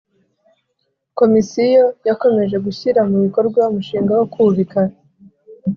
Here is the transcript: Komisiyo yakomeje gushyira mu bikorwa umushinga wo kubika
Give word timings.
Komisiyo 1.19 1.85
yakomeje 2.07 2.55
gushyira 2.65 2.99
mu 3.09 3.17
bikorwa 3.25 3.61
umushinga 3.71 4.11
wo 4.19 4.25
kubika 4.33 4.79